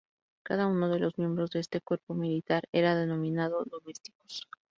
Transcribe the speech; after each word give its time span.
Cada 0.41 0.65
uno 0.65 0.89
de 0.89 0.97
los 0.97 1.15
miembros 1.19 1.51
de 1.51 1.59
este 1.59 1.79
cuerpo 1.79 2.15
militar 2.15 2.63
era 2.71 2.95
denominado 2.95 3.65
domesticus. 3.65 4.47